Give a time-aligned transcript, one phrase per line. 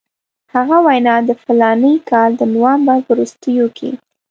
[0.53, 3.89] هغه وینا د فلاني کال د نومبر په وروستیو کې.